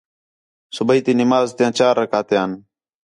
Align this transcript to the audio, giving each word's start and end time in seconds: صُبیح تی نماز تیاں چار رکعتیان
صُبیح 0.75 1.01
تی 1.05 1.13
نماز 1.21 1.47
تیاں 1.57 1.71
چار 1.77 1.93
رکعتیان 2.01 2.51